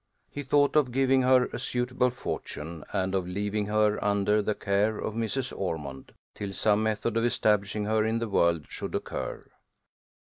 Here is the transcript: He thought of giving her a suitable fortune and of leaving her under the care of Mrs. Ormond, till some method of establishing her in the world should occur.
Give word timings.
He 0.31 0.41
thought 0.41 0.75
of 0.75 0.91
giving 0.91 1.21
her 1.21 1.45
a 1.53 1.59
suitable 1.59 2.09
fortune 2.09 2.83
and 2.91 3.13
of 3.13 3.27
leaving 3.27 3.67
her 3.67 4.03
under 4.03 4.41
the 4.41 4.55
care 4.55 4.97
of 4.97 5.13
Mrs. 5.13 5.53
Ormond, 5.55 6.15
till 6.33 6.53
some 6.53 6.81
method 6.81 7.17
of 7.17 7.23
establishing 7.23 7.85
her 7.85 8.03
in 8.03 8.17
the 8.17 8.27
world 8.27 8.65
should 8.67 8.95
occur. 8.95 9.45